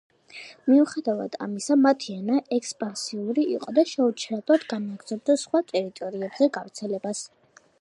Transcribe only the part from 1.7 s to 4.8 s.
მათი ენა ექსპანსიური იყო და შეუჩერებლად